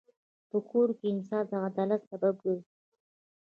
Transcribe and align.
په 0.49 0.57
کور 0.69 0.89
کې 0.97 1.05
انصاف 1.11 1.45
د 1.49 1.53
عدالت 1.67 2.01
سبب 2.11 2.33
ګرځي. 2.43 2.67